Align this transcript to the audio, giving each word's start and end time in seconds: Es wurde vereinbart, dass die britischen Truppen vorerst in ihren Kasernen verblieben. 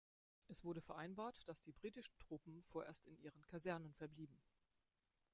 Es 0.47 0.63
wurde 0.63 0.81
vereinbart, 0.81 1.39
dass 1.47 1.61
die 1.61 1.73
britischen 1.73 2.17
Truppen 2.17 2.63
vorerst 2.63 3.05
in 3.05 3.19
ihren 3.19 3.45
Kasernen 3.45 3.93
verblieben. 3.93 4.41